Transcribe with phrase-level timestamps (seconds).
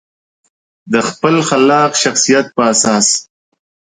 [0.91, 3.07] د خپل خلاق شخصیت په اساس.